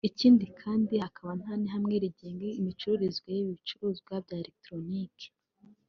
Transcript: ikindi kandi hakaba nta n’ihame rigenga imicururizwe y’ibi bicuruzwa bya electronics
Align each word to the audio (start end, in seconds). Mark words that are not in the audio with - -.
ikindi 0.09 0.45
kandi 0.61 0.93
hakaba 1.03 1.31
nta 1.41 1.53
n’ihame 1.61 1.95
rigenga 2.03 2.45
imicururizwe 2.59 3.27
y’ibi 3.35 3.51
bicuruzwa 3.57 4.13
bya 4.25 4.35
electronics 4.43 5.25